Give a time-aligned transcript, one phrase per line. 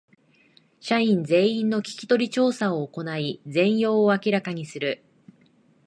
[0.79, 5.03] 社員全員の聞き取り調査を行い全容を明らかにする